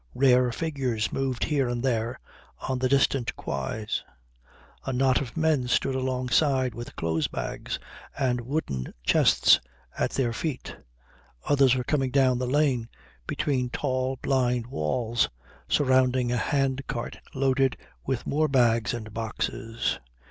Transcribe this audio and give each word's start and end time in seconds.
Rare 0.15 0.51
figures 0.51 1.11
moved 1.13 1.43
here 1.43 1.69
and 1.69 1.83
there 1.83 2.19
on 2.67 2.79
the 2.79 2.89
distant 2.89 3.35
quays. 3.35 4.03
A 4.83 4.91
knot 4.91 5.21
of 5.21 5.37
men 5.37 5.67
stood 5.67 5.93
alongside 5.93 6.73
with 6.73 6.95
clothes 6.95 7.27
bags 7.27 7.77
and 8.17 8.41
wooden 8.41 8.95
chests 9.03 9.59
at 9.95 10.09
their 10.13 10.33
feet. 10.33 10.75
Others 11.45 11.75
were 11.75 11.83
coming 11.83 12.09
down 12.09 12.39
the 12.39 12.47
lane 12.47 12.89
between 13.27 13.69
tall, 13.69 14.15
blind 14.23 14.65
walls, 14.65 15.29
surrounding 15.69 16.31
a 16.31 16.35
hand 16.37 16.87
cart 16.87 17.19
loaded 17.35 17.77
with 18.03 18.25
more 18.25 18.47
bags 18.47 18.95
and 18.95 19.13
boxes. 19.13 19.99